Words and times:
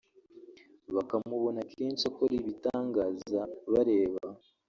bakamubona 0.95 1.59
kenshi 1.73 2.03
akora 2.09 2.33
ibitangaza 2.41 3.41
bareba 3.71 4.23